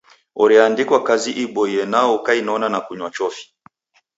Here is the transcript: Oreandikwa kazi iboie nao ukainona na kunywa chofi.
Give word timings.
Oreandikwa 0.43 0.97
kazi 1.07 1.31
iboie 1.43 1.83
nao 1.93 2.15
ukainona 2.17 2.67
na 2.69 2.79
kunywa 2.85 3.09
chofi. 3.15 3.45